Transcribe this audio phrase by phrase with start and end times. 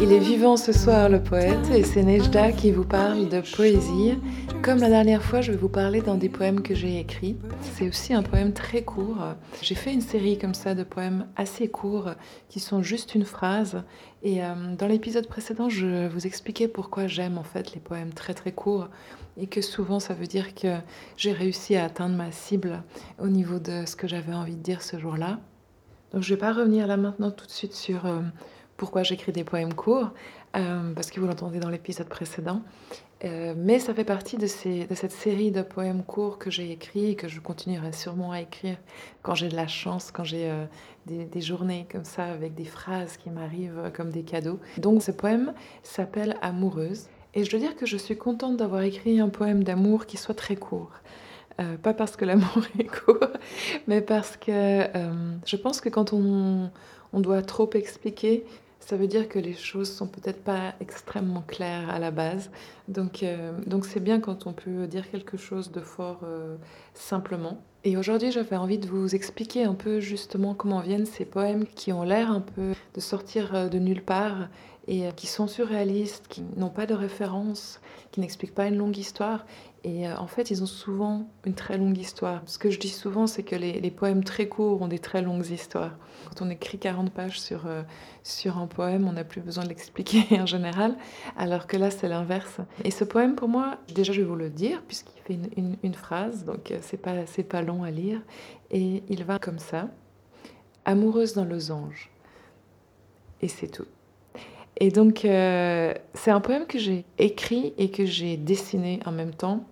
[0.00, 4.14] Il est vivant, ce soir, le poète, et c'est Nejda qui vous parle de poésie.
[4.62, 7.36] Comme la dernière fois, je vais vous parler d'un des poèmes que j'ai écrits.
[7.60, 9.18] C'est aussi un poème très court.
[9.60, 12.10] J'ai fait une série comme ça de poèmes assez courts
[12.48, 13.82] qui sont juste une phrase.
[14.22, 18.32] Et euh, dans l'épisode précédent, je vous expliquais pourquoi j'aime en fait les poèmes très
[18.32, 18.88] très courts
[19.36, 20.76] et que souvent ça veut dire que
[21.18, 22.82] j'ai réussi à atteindre ma cible
[23.18, 25.38] au niveau de ce que j'avais envie de dire ce jour-là.
[26.12, 28.20] Donc je ne vais pas revenir là maintenant tout de suite sur euh,
[28.78, 30.12] pourquoi j'écris des poèmes courts,
[30.56, 32.62] euh, parce que vous l'entendez dans l'épisode précédent.
[33.24, 37.14] Euh, mais ça fait partie de, cette série de poèmes courts que j'ai écrits et
[37.16, 38.76] que je continuerai sûrement à écrire
[39.22, 40.64] quand j'ai de la chance, quand j'ai euh,
[41.06, 44.60] des, journées comme ça avec des phrases qui m'arrivent comme des cadeaux.
[44.78, 45.52] Donc ce poème
[45.82, 47.08] s'appelle Amoureuse.
[47.34, 50.34] Et je dois dire que je suis contente d'avoir écrit un poème d'amour qui soit
[50.34, 50.92] très court.
[51.60, 53.18] Euh, pas parce que l'amour est court,
[53.88, 54.86] mais parce que
[55.44, 56.70] je pense que quand on
[57.12, 58.44] doit trop expliquer,
[58.88, 62.50] ça veut dire que les choses sont peut-être pas extrêmement claires à la base.
[62.88, 66.56] Donc, euh, donc c'est bien quand on peut dire quelque chose de fort euh,
[66.94, 67.60] simplement.
[67.84, 71.92] Et aujourd'hui, j'avais envie de vous expliquer un peu justement comment viennent ces poèmes qui
[71.92, 74.48] ont l'air un peu de sortir euh, de nulle part
[74.90, 77.78] et qui sont surréalistes, qui n'ont pas de référence,
[78.10, 79.44] qui n'expliquent pas une longue histoire.
[79.84, 82.42] Et en fait, ils ont souvent une très longue histoire.
[82.46, 85.48] Ce que je dis souvent, c'est que les, poèmes très courts ont des très longues
[85.48, 85.96] histoires.
[86.28, 87.82] Quand on écrit 40 pages sur, euh,
[88.24, 90.96] sur un poème, on n'a plus besoin de l'expliquer en général,
[91.36, 92.60] alors que là, c'est l'inverse.
[92.84, 95.94] Et ce poème, pour moi, déjà, je vais vous le dire, puisqu'il fait une, une,
[95.94, 97.14] phrase, donc euh, c'est pas,
[97.48, 98.20] pas long à lire.
[98.70, 99.88] Et il va comme ça
[100.84, 102.10] Amoureuse dans losange.
[103.42, 103.86] Et c'est tout.
[104.80, 109.34] Et donc, euh, c'est un poème que j'ai écrit et que j'ai dessiné en même
[109.34, 109.64] temps.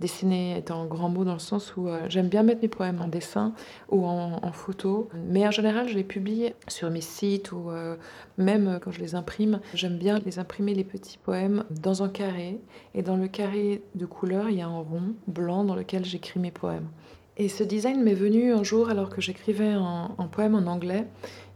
[0.00, 3.00] Dessiner est un grand mot dans le sens où euh, j'aime bien mettre mes poèmes
[3.00, 3.52] en dessin
[3.90, 7.96] ou en, photo, mais en général je les publie sur mes sites ou euh,
[8.36, 9.60] même quand je les imprime.
[9.72, 12.58] J'aime bien les imprimer les petits poèmes dans un carré
[12.94, 16.40] et dans le carré de couleur il y a un rond blanc dans lequel j'écris
[16.40, 16.88] mes poèmes.
[17.36, 21.06] Et ce design m'est venu un jour alors que j'écrivais un, un poème en anglais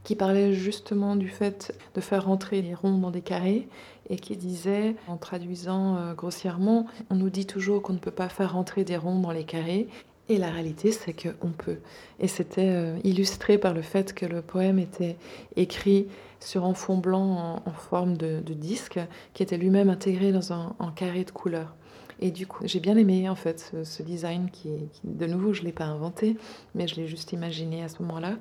[0.05, 3.69] qui parlait justement du fait de faire rentrer les ronds dans des carrés
[4.11, 8.29] et qui disait, en traduisant euh, grossièrement, on nous dit toujours qu'on ne peut pas
[8.29, 9.89] faire rentrer des ronds dans les carrés.
[10.31, 11.79] Et la réalité, c'est qu'on peut.
[12.21, 15.17] Et c'était euh, illustré par le fait que le poème était
[15.57, 16.09] écrit
[16.41, 18.99] sur un fond blanc en, forme de, disque,
[19.35, 21.75] qui était lui-même intégré dans un, carré de couleurs.
[22.21, 24.71] Et du coup, j'ai bien aimé en fait ce, design qui,
[25.05, 26.37] de nouveau, je ne l'ai pas inventé,
[26.75, 28.35] mais je l'ai juste imaginé à ce moment-là,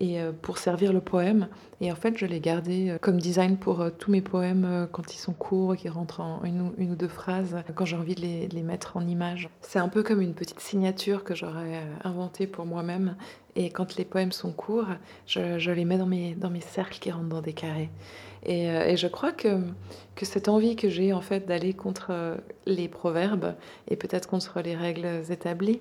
[0.00, 1.46] et euh, pour servir le poème.
[1.80, 5.14] Et en fait, je l'ai gardé euh, comme design pour euh, tous mes poèmes quand
[5.14, 8.48] ils sont courts, qui rentrent en une ou, deux phrases, quand j'ai envie de les,
[8.48, 9.48] de les, mettre en image.
[9.60, 13.14] C'est un peu comme une petite signature que j'aurais inventée pour moi-même.
[13.56, 14.86] Et quand les poèmes sont courts,
[15.26, 17.90] je, les mets dans mes, dans mes cercles qui rentrent dans des carrés.
[18.46, 19.58] Et, et je crois que,
[20.14, 23.54] que cette envie que j'ai en fait d'aller contre les proverbes
[23.88, 25.80] et peut-être contre les règles établies,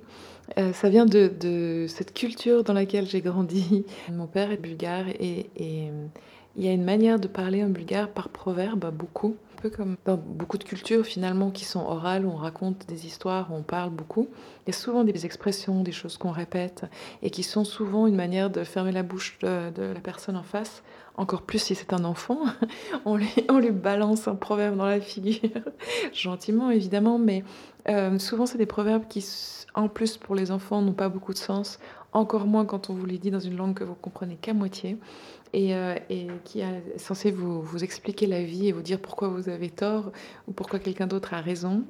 [0.74, 3.86] ça vient de, de, cette culture dans laquelle j'ai grandi.
[4.12, 5.90] Mon père est bulgare et, et
[6.57, 9.38] il y a une manière de parler en bulgare par proverbe, beaucoup.
[9.62, 13.52] Peu comme dans beaucoup de cultures finalement qui sont orales, où on raconte des histoires,
[13.52, 14.30] où on parle beaucoup.
[14.66, 16.86] Il y a souvent des expressions, des choses qu'on répète,
[17.22, 20.44] et qui sont souvent une manière de fermer la bouche de, de la personne en
[20.44, 20.81] face.
[21.18, 22.40] Encore plus si c'est un enfant,
[23.06, 25.50] on lui, on lui balance un proverbe dans la figure,
[26.14, 27.44] gentiment évidemment, mais
[27.90, 29.25] euh, souvent c'est des proverbes qui,
[29.74, 31.80] en plus pour les enfants, n'ont pas beaucoup de sens
[32.14, 34.97] encore moins quand on vous les dit dans une langue que vous comprenez qu'à moitié,
[35.53, 35.96] et, euh,
[36.44, 40.12] qui est censé vous expliquer la vie et vous dire pourquoi vous avez tort
[40.48, 41.84] ou pourquoi quelqu'un d'autre a raison.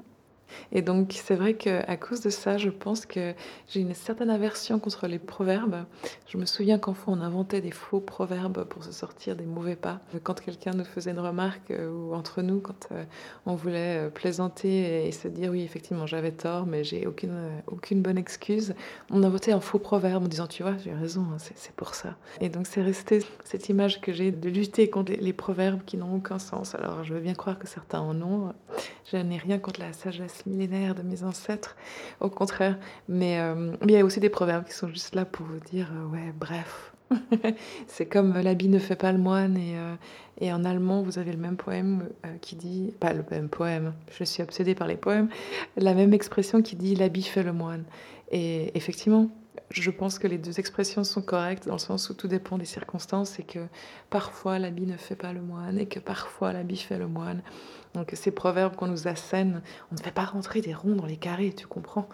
[0.71, 3.33] Et donc, c'est vrai qu'à cause de ça, je pense que
[3.67, 5.85] j'ai une certaine aversion contre les proverbes.
[6.27, 9.99] Je me souviens qu'enfant, on inventait des faux proverbes pour se sortir des mauvais pas.
[10.23, 13.03] Quand quelqu'un nous faisait une remarque, euh, ou entre nous, quand euh,
[13.45, 18.01] on voulait euh, plaisanter et se dire oui, effectivement, j'avais tort, mais j'ai aucune, aucune
[18.01, 18.73] bonne excuse,
[19.09, 22.15] on inventait un faux proverbe en disant tu vois, j'ai raison, hein, c'est pour ça.
[22.41, 26.15] Et donc, c'est resté cette image que j'ai de lutter contre les proverbes qui n'ont
[26.15, 26.75] aucun sens.
[26.75, 28.53] Alors, je veux bien croire que certains en ont.
[29.11, 31.75] Je n'ai rien contre la sagesse millénaires de mes ancêtres,
[32.19, 32.77] au contraire.
[33.07, 35.89] Mais, euh, il y a aussi des proverbes qui sont juste là pour vous dire,
[35.93, 36.93] euh, ouais, bref.
[37.87, 39.75] c'est comme euh, l'habit ne fait pas le moine et,
[40.39, 42.07] et en allemand vous avez le même poème
[42.39, 45.27] qui dit, pas le même poème, je suis obsédée par les poèmes,
[45.75, 47.83] la même expression qui dit l'habit fait le moine.
[48.31, 49.29] Et effectivement,
[49.69, 52.65] je pense que les deux expressions sont correctes dans le sens où tout dépend des
[52.65, 53.59] circonstances et que
[54.09, 57.41] parfois l'habit ne fait pas le moine et que parfois l'habit fait le moine.
[57.93, 59.61] Donc ces proverbes qu'on nous assène,
[59.91, 62.07] on ne fait pas rentrer des ronds dans les carrés, tu comprends?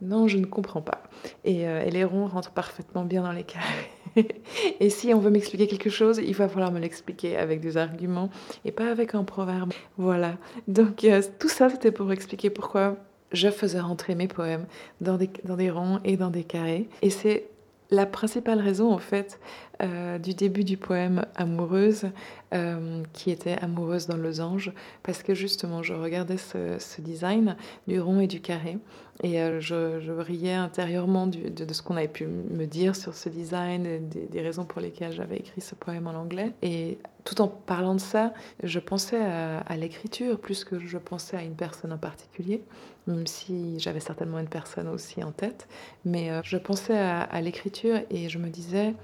[0.00, 1.02] Non, je ne comprends pas.
[1.44, 3.90] Et, et les ronds rentrent parfaitement bien dans les carrés.
[4.80, 8.30] et si on veut m'expliquer quelque chose, il va falloir me l'expliquer avec des arguments
[8.64, 9.72] et pas avec un proverbe.
[9.96, 10.36] Voilà.
[10.66, 12.96] Donc euh, tout ça, c'était pour expliquer pourquoi
[13.32, 14.66] je faisais rentrer mes poèmes
[15.00, 16.88] dans des, dans des ronds et dans des carrés.
[17.02, 17.48] Et c'est
[17.90, 19.40] la principale raison, en fait,
[19.80, 22.06] euh, du début du poème Amoureuse,
[22.52, 24.72] euh, qui était Amoureuse dans losange,
[25.04, 27.54] parce que justement, je regardais ce, design
[27.86, 28.78] du rond et du carré,
[29.22, 34.08] et euh, je, riais intérieurement de, ce qu'on avait pu me dire sur ce design,
[34.08, 36.50] des, des raisons pour lesquelles j'avais écrit ce poème en anglais.
[36.62, 38.34] Et tout en parlant de ça,
[38.64, 42.64] je pensais à, l'écriture plus que je pensais à une personne en particulier,
[43.06, 45.68] même si j'avais certainement une personne aussi en tête.
[46.04, 48.94] Mais je pensais à l'écriture et je me disais,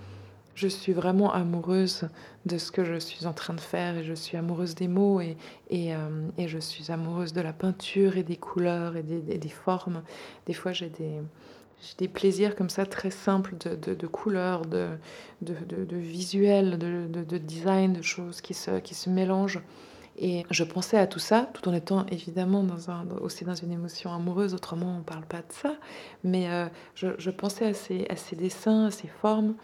[0.55, 2.09] je suis vraiment amoureuse
[2.47, 5.21] de ce que je suis en train de faire et je suis amoureuse des mots
[5.21, 5.37] et,
[5.71, 9.49] et, euh, et je suis amoureuse de la peinture et des couleurs et des, des,
[9.49, 10.03] formes.
[10.47, 11.21] Des fois, j'ai des,
[11.99, 14.89] des plaisirs comme ça très simples de, de, couleurs, de,
[15.43, 15.55] de,
[15.85, 19.63] de visuels, de, design, de choses qui se, qui se mélangent.
[20.17, 23.73] Et je pensais à tout ça, tout en étant évidemment dans un, aussi dans une
[23.73, 25.75] émotion amoureuse, autrement on ne parle pas de ça.
[26.23, 29.55] Mais euh, je, je, pensais à ces, à ces, dessins, à ces formes,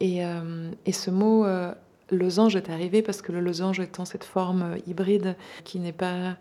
[0.00, 1.72] et, euh, et ce mot euh,
[2.10, 6.36] losange est arrivé parce que le losange étant cette forme euh, hybride qui n'est pas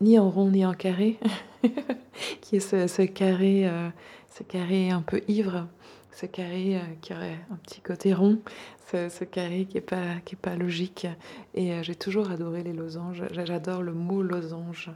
[0.00, 1.18] ni en rond ni en carré,
[2.40, 3.70] qui est ce, carré,
[4.34, 5.66] ce carré un peu ivre,
[6.14, 8.38] ce carré qui aurait un petit côté rond,
[8.90, 11.06] ce, carré qui n'est pas, qui pas logique.
[11.54, 13.24] Et j'ai toujours adoré les losanges.
[13.32, 14.90] J'adore le mot losange.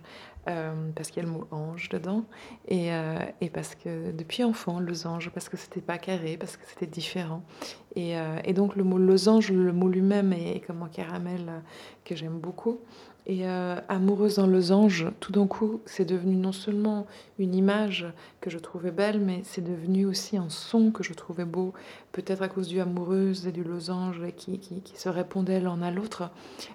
[0.49, 2.25] Euh, parce qu'il y a le mot ange dedans,
[2.69, 6.63] et, euh, et, parce que depuis enfant, losange, parce que c'était pas carré, parce que
[6.67, 7.43] c'était différent.
[7.97, 11.63] Et, euh, et, donc le mot losange, le mot lui-même est comme un caramel
[12.05, 12.81] que j'aime beaucoup.
[13.31, 13.45] Et
[13.91, 17.07] amoureuse dans losange, tout d'un coup, c'est devenu non seulement
[17.39, 18.07] une image
[18.41, 21.75] que je trouvais belle, mais c'est devenu aussi un son que je trouvais beau,
[22.13, 25.91] peut-être à cause du amoureuse et du losange qui, qui, qui se répondaient l'un à
[25.91, 26.31] l'autre,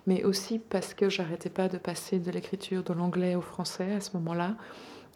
[0.06, 4.00] mais aussi parce que j'arrêtais pas de passer de l'écriture de l'anglais au français à
[4.00, 4.56] ce moment-là.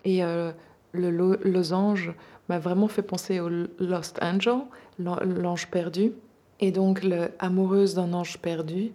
[0.05, 0.51] Et euh,
[0.91, 1.11] le
[1.43, 2.13] losange
[2.49, 3.49] m'a vraiment fait penser au
[3.79, 4.61] Lost Angel,
[4.97, 6.13] l'ange perdu.
[6.59, 8.91] Et donc, le amoureuse d'un ange perdu,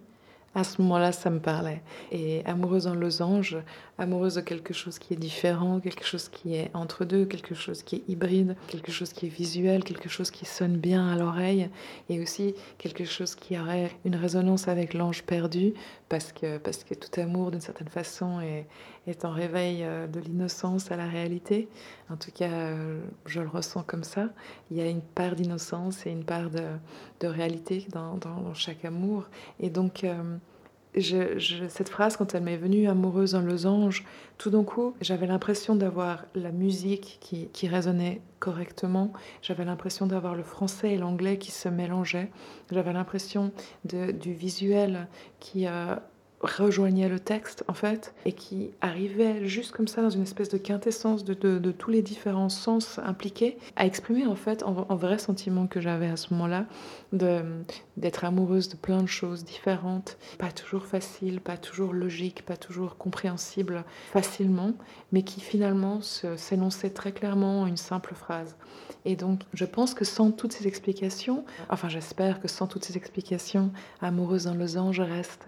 [0.55, 1.81] à ce moment-là, ça me parlait.
[2.11, 3.57] Et amoureuse en losange,
[3.97, 7.83] amoureuse de quelque chose qui est différent, quelque chose qui est entre deux, quelque chose
[7.83, 11.69] qui est hybride, quelque chose qui est visuel, quelque chose qui sonne bien à l'oreille,
[12.09, 15.73] et aussi quelque chose qui aurait une résonance avec l'ange perdu,
[16.09, 18.67] parce que, parce que tout amour, d'une certaine façon, est,
[19.07, 21.67] est en réveil euh, de l'innocence à la réalité.
[22.09, 24.29] En tout cas, euh, je le ressens comme ça.
[24.71, 26.63] Il y a une part d'innocence et une part de,
[27.19, 29.25] de réalité dans, dans, chaque amour.
[29.59, 30.37] Et donc, euh,
[30.99, 34.05] cette phrase, quand elle m'est venue, amoureuse en losange,
[34.37, 39.13] tout d'un coup, j'avais l'impression d'avoir la musique qui, qui résonnait correctement.
[39.41, 42.29] J'avais l'impression d'avoir le français et l'anglais qui se mélangeaient.
[42.71, 43.51] J'avais l'impression
[43.85, 45.07] du visuel
[45.39, 45.95] qui, euh,
[46.43, 50.57] rejoignait le texte en fait et qui arrivait juste comme ça dans une espèce de
[50.57, 55.79] quintessence de, tous les différents sens impliqués à exprimer en fait un, vrai sentiment que
[55.79, 56.65] j'avais à ce moment-là
[57.11, 62.97] d'être amoureuse de plein de choses différentes, pas toujours facile, pas toujours logique, pas toujours
[62.97, 64.73] compréhensible facilement,
[65.11, 68.55] mais qui finalement s'énonçait très clairement en une simple phrase.
[69.05, 72.97] Et donc je pense que sans toutes ces explications, enfin j'espère que sans toutes ces
[72.97, 75.47] explications, amoureuse dans losange reste,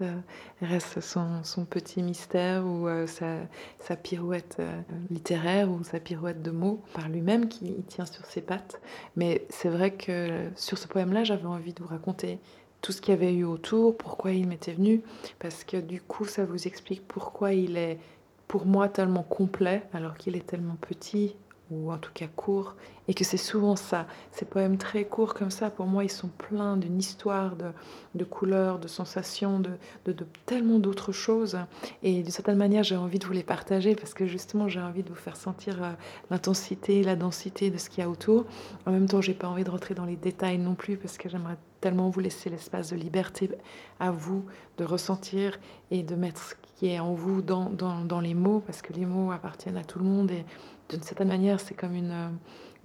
[0.62, 6.82] reste son, petit mystère ou euh, sa, pirouette euh, littéraire ou sa pirouette de mots
[6.94, 8.80] par lui-même qui tient sur ses pattes.
[9.16, 12.38] Mais c'est vrai que sur ce poème-là, j'avais envie de vous raconter
[12.82, 15.02] tout ce qu'il y avait eu autour, pourquoi il m'était venu,
[15.38, 17.98] parce que du coup, ça vous explique pourquoi il est
[18.46, 21.34] pour moi tellement complet alors qu'il est tellement petit
[21.70, 22.74] ou en tout cas court,
[23.08, 24.06] et que c'est souvent ça.
[24.32, 27.66] Ces poèmes très courts comme ça, pour moi, ils sont pleins d'une histoire, de,
[28.14, 29.70] de, couleurs, de sensations, de,
[30.04, 31.58] de, tellement d'autres choses.
[32.02, 35.02] Et d'une certaine manière, j'ai envie de vous les partager parce que justement, j'ai envie
[35.02, 35.90] de vous faire sentir euh,
[36.30, 38.44] l'intensité, la densité de ce qu'il y a autour.
[38.86, 41.28] En même temps, j'ai pas envie de rentrer dans les détails non plus parce que
[41.28, 43.50] j'aimerais tellement vous laisser l'espace de liberté
[44.00, 44.44] à vous
[44.78, 45.58] de ressentir
[45.90, 49.32] et de mettre qui est en vous dans, dans, les mots parce que les mots
[49.32, 50.44] appartiennent à tout le monde et
[50.90, 52.28] d'une certaine manière, c'est comme une, euh,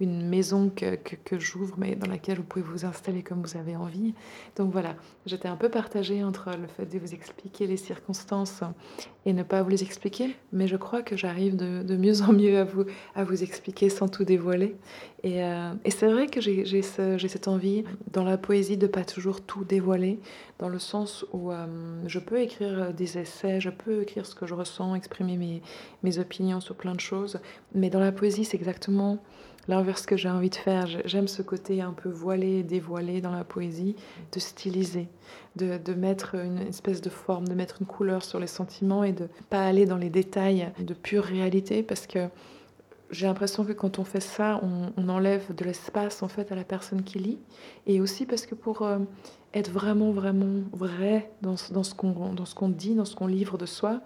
[0.02, 3.76] une maison que, que, j'ouvre, mais dans laquelle vous pouvez vous installer comme vous avez
[3.76, 4.14] envie.
[4.56, 8.62] Donc voilà, j'étais un peu partagée entre le fait de vous expliquer les circonstances
[9.24, 12.58] et ne pas vous les expliquer, mais je crois que j'arrive de, mieux en mieux
[12.58, 14.74] à vous, à vous expliquer sans tout dévoiler.
[15.22, 19.40] Et, euh, c'est vrai que j'ai ce, cette envie dans la poésie de pas toujours
[19.40, 20.18] tout dévoiler,
[20.58, 21.66] dans le sens où euh,
[22.06, 25.62] je peux écrire des essais, je peux écrire ce que je ressens, exprimer mes,
[26.02, 27.38] mes opinions sur plein de choses,
[27.72, 29.18] mais dans la poésie, c'est exactement
[29.68, 30.86] l'inverse que j'ai envie de faire.
[31.04, 33.96] J'aime ce côté un peu voilé, dévoilé dans la poésie,
[34.32, 35.08] de styliser,
[35.56, 39.28] de, mettre une espèce de forme, de mettre une couleur sur les sentiments et de
[39.50, 42.28] pas aller dans les détails de pure réalité parce que
[43.10, 46.64] j'ai l'impression que quand on fait ça, on, enlève de l'espace en fait à la
[46.64, 47.38] personne qui lit
[47.86, 48.98] et aussi parce que pour euh,
[49.52, 54.00] être vraiment vraiment vrai dans ce qu'on dit, dans ce qu'on livre de soi,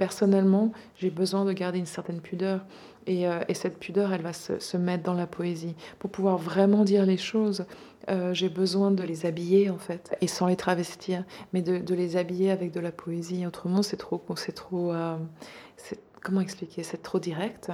[0.00, 2.64] personnellement, j'ai besoin de garder une certaine pudeur.
[3.06, 5.74] Et, euh, cette pudeur, elle va se, mettre dans la poésie.
[5.98, 7.66] Pour pouvoir vraiment dire les choses,
[8.08, 12.16] euh, j'ai besoin de les habiller, en fait, et sans les travestir, mais de, les
[12.16, 13.46] habiller avec de la poésie.
[13.46, 14.24] Autrement, c'est trop...
[14.54, 15.18] Trop euh,
[16.22, 16.82] comment expliquer?
[16.82, 17.70] C'est trop direct.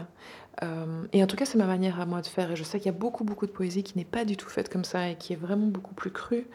[1.12, 2.50] et en tout cas, c'est ma manière à moi de faire.
[2.50, 4.48] Et je sais qu'il y a beaucoup, beaucoup de poésie qui n'est pas du tout
[4.48, 6.48] faite comme ça et qui est vraiment beaucoup plus crue.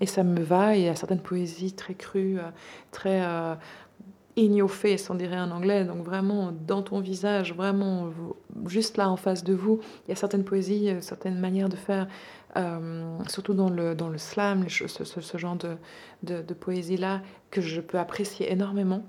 [0.00, 0.76] et ça me va.
[0.76, 2.38] Et il y a certaines poésies très crues,
[2.90, 3.22] très
[4.38, 8.10] in your face, on dirait en anglais, donc vraiment dans ton visage, vraiment
[8.66, 9.80] juste là en face de vous.
[10.06, 12.06] Il y a certaines poésies, euh, certaines manières de faire,
[12.56, 15.76] euh, surtout dans le, dans le slam, ce, ce, genre de,
[16.22, 19.04] de, de poésie-là, que je peux apprécier énormément.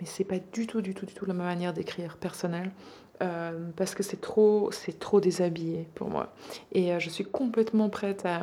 [0.00, 2.70] Mais c'est pas du tout, du tout, du tout la même manière d'écrire personnelle.
[3.22, 6.34] Euh, parce que c'est trop, c'est trop déshabillé pour moi.
[6.72, 8.42] Et euh, je suis complètement prête à,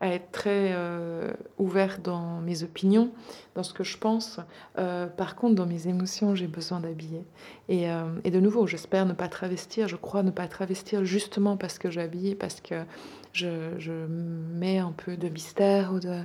[0.00, 3.10] être très euh, ouverte dans mes opinions,
[3.54, 4.40] dans ce que je pense.
[4.74, 7.24] par contre, dans mes émotions, j'ai besoin d'habiller.
[7.68, 9.88] Et, de nouveau, j'espère ne pas travestir.
[9.88, 12.84] Je crois ne pas travestir justement parce que j'habille, parce que
[13.38, 16.22] je, mets un peu de mystère ou, de,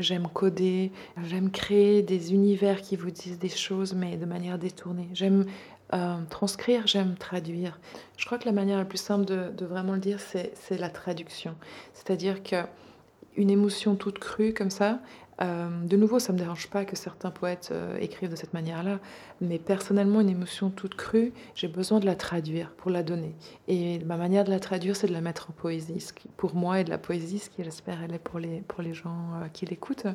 [0.00, 0.92] j'aime coder,
[1.24, 5.08] j'aime créer des univers qui vous disent des choses, mais de manière détournée.
[5.12, 5.46] J'aime
[5.92, 7.78] euh, transcrire, j'aime traduire.
[8.16, 11.54] Je crois que la manière la plus simple de, vraiment le dire, c'est la traduction.
[11.92, 15.00] C'est-à-dire qu'une émotion toute crue comme ça,
[15.42, 18.54] euh, de nouveau, ça ne me dérange pas que certains poètes euh, écrivent de cette
[18.54, 19.00] manière-là,
[19.40, 23.34] mais personnellement, une émotion toute crue, j'ai besoin de la traduire pour la donner.
[23.66, 26.06] Et ma manière de la traduire, c'est de la mettre en poésie.
[26.36, 28.94] Pour moi, est de la poésie, ce qui, j'espère, elle est pour les, pour les
[28.94, 30.06] gens euh, qui l'écoutent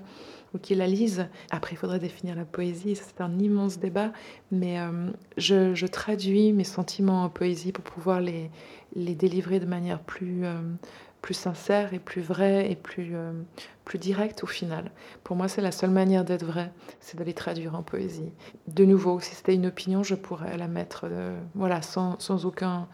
[0.54, 1.28] ou qui la lisent.
[1.52, 4.12] Après, il faudrait définir la poésie, c'est un immense débat,
[4.52, 4.78] mais
[5.38, 8.50] je, je, traduis mes sentiments en poésie pour pouvoir les,
[8.96, 10.44] les délivrer de manière plus
[11.22, 13.34] plus sincère et plus vrai et plus, euh,
[13.86, 14.92] plus direct au final.
[15.24, 18.32] Pour moi, c'est la seule manière d'être vrai, c'est de les traduire en poésie.
[18.68, 22.88] De nouveau, si c'était une opinion, je pourrais la mettre euh, voilà, sans, sans aucun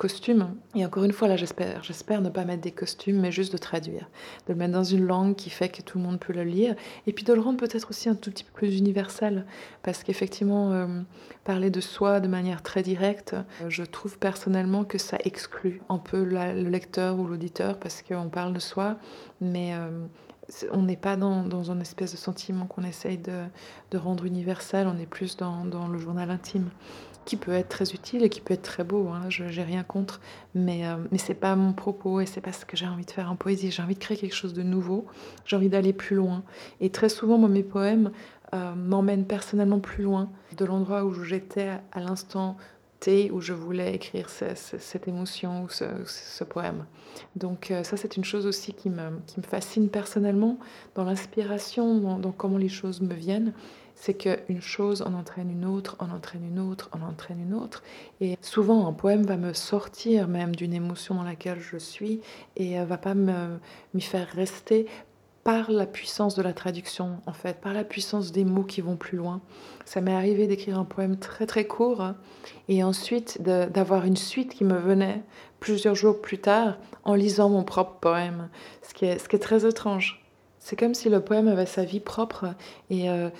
[0.00, 0.54] costume.
[0.74, 3.58] Et encore une fois, là, j'espère, j'espère ne pas mettre des costumes, mais juste de
[3.58, 4.08] traduire,
[4.46, 6.74] de le mettre dans une langue qui fait que tout le monde peut le lire,
[7.06, 9.44] et puis de le rendre peut-être aussi un tout petit peu plus universel,
[9.82, 10.86] parce qu'effectivement, euh,
[11.44, 15.98] parler de soi de manière très directe, euh, je trouve personnellement que ça exclut un
[15.98, 18.96] peu le lecteur ou l'auditeur, parce qu'on parle de soi,
[19.42, 20.06] mais euh,
[20.72, 23.44] on n'est pas dans, dans espèce de sentiment qu'on essaye de,
[23.90, 26.70] de, rendre universel, on est plus dans, dans le journal intime
[27.24, 29.08] qui peut être très utile et qui peut être très beau.
[29.08, 30.20] Hein, je n'ai rien contre,
[30.54, 33.04] mais, euh, mais ce n'est pas mon propos et c'est pas ce que j'ai envie
[33.04, 33.70] de faire en poésie.
[33.70, 35.06] J'ai envie de créer quelque chose de nouveau,
[35.44, 36.42] j'ai envie d'aller plus loin.
[36.80, 38.10] Et très souvent, moi, mes poèmes
[38.54, 42.56] euh, m'emmènent personnellement plus loin de l'endroit où j'étais à l'instant
[43.00, 46.84] T où je voulais écrire cette émotion ou ce, poème.
[47.34, 50.58] Donc euh, ça, c'est une chose aussi qui me, qui me fascine personnellement
[50.94, 53.52] dans l'inspiration, dans comment les choses me viennent
[54.00, 57.82] c'est qu'une chose en entraîne une autre, en entraîne une autre, en entraîne une autre.
[58.22, 62.22] Et souvent, un poème va me sortir même d'une émotion dans laquelle je suis
[62.56, 64.86] et va pas m'y faire rester
[65.44, 68.96] par la puissance de la traduction, en fait, par la puissance des mots qui vont
[68.96, 69.40] plus loin.
[69.84, 72.16] Ça m'est arrivé d'écrire un poème très très court hein,
[72.68, 75.22] et ensuite d'avoir une suite qui me venait
[75.58, 78.48] plusieurs jours plus tard en lisant mon propre poème,
[78.82, 80.24] ce qui est, ce qui est très étrange.
[80.58, 82.54] C'est comme si le poème avait sa vie propre
[82.90, 83.30] et, euh,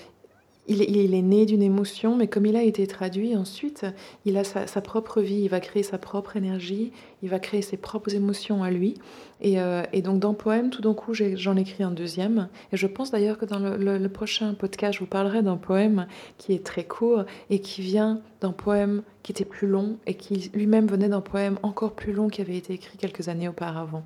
[0.67, 3.85] il, est né d'une émotion, mais comme il a été traduit ensuite,
[4.25, 6.91] il a sa, propre vie, il va créer sa propre énergie,
[7.23, 8.95] il va créer ses propres émotions à lui.
[9.41, 12.47] Et, euh, donc dans Poème, tout d'un coup, j'en écris un deuxième.
[12.71, 16.53] Et je pense d'ailleurs que dans le, prochain podcast, je vous parlerai d'un poème qui
[16.53, 20.87] est très court et qui vient d'un poème qui était plus long et qui lui-même
[20.87, 24.03] venait d'un poème encore plus long qui avait été écrit quelques années auparavant.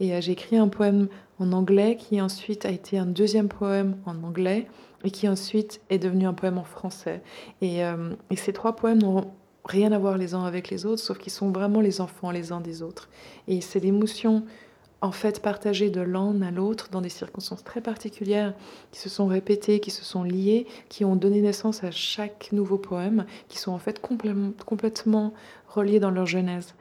[0.00, 3.96] Et euh, j'ai écrit un poème en anglais qui ensuite a été un deuxième poème
[4.06, 4.66] en anglais
[5.04, 7.22] et qui ensuite est devenu un poème en français.
[7.60, 9.30] Et, euh, ces trois poèmes n'ont
[9.64, 12.52] rien à voir les uns avec les autres, sauf qu'ils sont vraiment les enfants les
[12.52, 13.08] uns des autres.
[13.48, 14.44] Et c'est l'émotion
[15.02, 18.54] en fait partagée de l'un à l'autre dans des circonstances très particulières
[18.92, 22.78] qui se sont répétées, qui se sont liées, qui ont donné naissance à chaque nouveau
[22.78, 25.34] poème, qui sont en fait complètement, complètement
[25.68, 26.74] reliés dans leur genèse.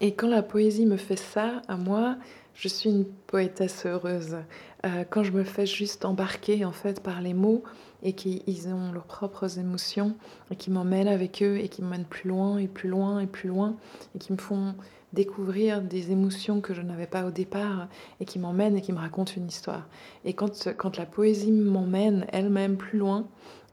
[0.00, 2.16] Et quand la poésie me fait ça à moi,
[2.54, 4.36] je suis une poétesse heureuse.
[4.86, 7.64] Euh, quand je me fais juste embarquer en fait par les mots
[8.02, 10.14] et qu'ils ont leurs propres émotions
[10.50, 13.48] et qui m'emmènent avec eux et qui m'emmènent plus loin et plus loin et plus
[13.48, 13.74] loin
[14.14, 14.74] et qui me font
[15.12, 17.88] découvrir des émotions que je n'avais pas au départ
[18.20, 19.88] et qui m'emmènent et qui me racontent une histoire.
[20.24, 23.26] Et quand, quand la poésie m'emmène elle-même plus loin,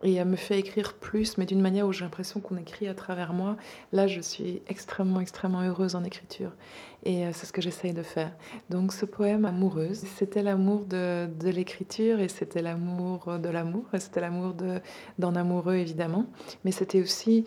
[0.03, 2.93] et elle me fait écrire plus, mais d'une manière où j'ai l'impression qu'on écrit à
[2.93, 3.55] travers moi.
[3.91, 6.51] Là, je suis extrêmement, extrêmement heureuse en écriture.
[7.05, 8.31] Et euh, c'est ce que j'essaye de faire.
[8.69, 14.21] Donc ce poème Amoureuse, c'était l'amour de, de l'écriture et c'était l'amour de l'amour, c'était
[14.21, 14.53] l'amour
[15.17, 16.25] d'un amoureux évidemment,
[16.65, 17.45] mais c'était aussi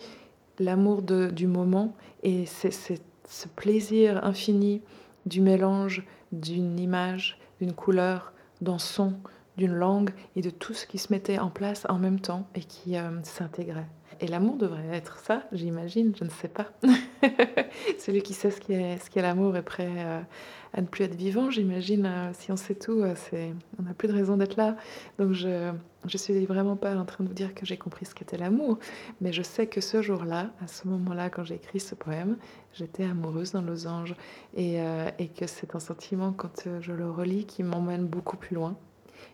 [0.59, 4.81] l'amour du moment et c'est ce plaisir infini
[5.25, 9.13] du mélange d'une image, d'une couleur, d'un son,
[9.57, 12.61] d'une langue et de tout ce qui se mettait en place en même temps et
[12.61, 13.87] qui euh, s'intégrait.
[14.19, 16.67] Et l'amour devrait être ça, j'imagine, je ne sais pas.
[17.99, 20.21] Celui qui sait ce qu'est l'amour est prêt euh,
[20.73, 22.05] à ne plus être vivant, j'imagine.
[22.05, 24.75] Euh, si on sait tout, on n'a plus de raison d'être là.
[25.19, 28.15] Donc je ne suis vraiment pas en train de vous dire que j'ai compris ce
[28.15, 28.79] qu'était l'amour,
[29.21, 32.37] mais je sais que ce jour-là, à ce moment-là, quand j'ai écrit ce poème,
[32.73, 34.15] j'étais amoureuse d'un losange
[34.55, 34.77] et,
[35.19, 38.77] et que c'est un sentiment, quand je le relis, qui m'emmène beaucoup plus loin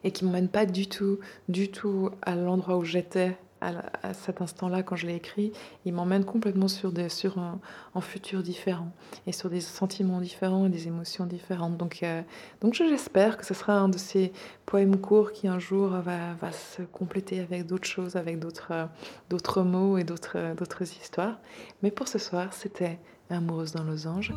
[0.04, 4.42] et qui ne m'emmène pas du tout, du tout à l'endroit où j'étais à, cet
[4.42, 5.52] instant-là quand je l'ai écrit.
[5.86, 7.60] Il m'emmène complètement sur, des, sur un,
[8.02, 8.92] futur différent
[9.28, 11.78] et sur des sentiments différents et des émotions différentes.
[11.78, 12.22] Donc, euh,
[12.62, 14.34] donc j'espère que ce sera un de ces
[14.66, 19.98] poèmes courts qui un jour va, va se compléter avec d'autres choses, avec d'autres, mots
[19.98, 21.40] et d'autres histoires.
[21.82, 23.00] Mais pour ce soir, c'était
[23.30, 24.34] Amoureuse dans Losange.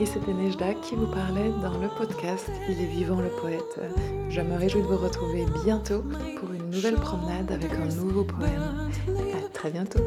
[0.00, 3.80] Et c'était Nejda qui vous parlait dans le podcast Il est vivant le poète.
[4.28, 6.02] Je me réjouis de vous retrouver bientôt
[6.38, 8.90] pour une nouvelle promenade avec un nouveau poème.
[9.08, 10.00] À très bientôt.